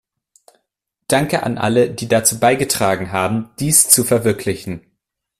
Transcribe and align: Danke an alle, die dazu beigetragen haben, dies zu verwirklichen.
Danke 1.07 1.43
an 1.43 1.59
alle, 1.59 1.91
die 1.91 2.07
dazu 2.07 2.39
beigetragen 2.39 3.11
haben, 3.11 3.51
dies 3.59 3.87
zu 3.87 4.03
verwirklichen. 4.03 4.81